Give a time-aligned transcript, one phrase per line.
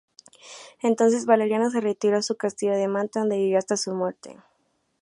[0.81, 4.41] Entonces Valeriano se retiró a su castillo de Manta, donde vivió hasta su muerte.